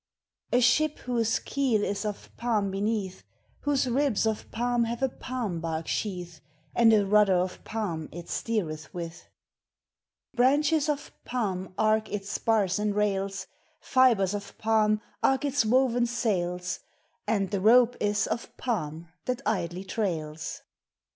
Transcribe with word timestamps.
A 0.51 0.61
ship 0.61 0.97
whose 0.97 1.37
keel 1.37 1.83
is 1.83 2.05
of 2.05 2.35
palm 2.35 2.71
beneath, 2.71 3.23
Whose 3.59 3.87
ribs 3.87 4.25
of 4.25 4.49
palm 4.49 4.85
have 4.85 5.03
a 5.03 5.09
palm 5.09 5.59
bark 5.61 5.87
sheath, 5.87 6.41
And 6.75 6.91
a 6.91 7.05
rudder 7.05 7.35
of 7.35 7.63
palm 7.65 8.09
it 8.11 8.25
steeretb 8.25 8.91
with. 8.95 9.29
Branches 10.33 10.89
of 10.89 11.11
palm 11.23 11.75
arc 11.77 12.11
its 12.11 12.31
spars 12.31 12.79
and 12.79 12.95
rails, 12.95 13.45
Fibres 13.79 14.33
of 14.33 14.57
palm 14.57 15.01
arc 15.21 15.45
its 15.45 15.63
woven 15.63 16.07
Bails, 16.23 16.79
And 17.27 17.51
the 17.51 17.61
rope 17.61 17.95
is 17.99 18.25
of 18.25 18.57
palm 18.57 19.07
thai 19.27 19.35
Ldlj 19.67 19.87
trails! 19.87 20.63